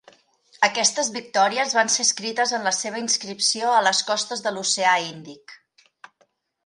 [0.67, 5.59] Aquestes victòries van ser escrites en la seva inscripció a les costes de l'oceà Índic.